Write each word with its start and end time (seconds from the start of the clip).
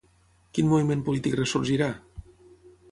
Quin 0.57 0.71
moviment 0.71 1.03
polític 1.11 1.39
ressorgirà? 1.41 1.93